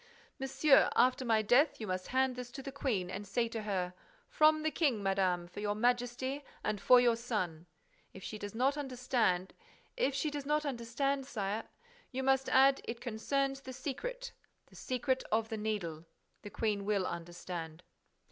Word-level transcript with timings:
"Monsieur, 0.39 0.89
after 0.95 1.23
my 1.23 1.43
death, 1.43 1.79
you 1.79 1.85
must 1.85 2.07
hand 2.07 2.35
this 2.35 2.49
to 2.53 2.63
the 2.63 2.71
Queen 2.71 3.11
and 3.11 3.27
say 3.27 3.47
to 3.47 3.61
her, 3.61 3.93
'From 4.29 4.63
the 4.63 4.71
King, 4.71 5.03
madame—for 5.03 5.59
Your 5.59 5.75
Majesty 5.75 6.43
and 6.63 6.81
for 6.81 6.99
your 6.99 7.15
son.' 7.15 7.67
If 8.11 8.23
she 8.23 8.39
does 8.39 8.55
not 8.55 8.77
understand—" 8.77 9.53
"If 9.95 10.15
she 10.15 10.31
does 10.31 10.47
not 10.47 10.65
understand, 10.65 11.27
sire—" 11.27 11.65
"You 12.11 12.23
must 12.23 12.49
add, 12.49 12.81
'It 12.85 12.99
concerns 12.99 13.61
the 13.61 13.73
secret, 13.73 14.31
the 14.65 14.75
secret 14.75 15.23
of 15.31 15.49
the 15.49 15.57
Needle.' 15.57 16.05
The 16.41 16.49
Queen 16.49 16.83
will 16.83 17.05
understand." 17.05 17.83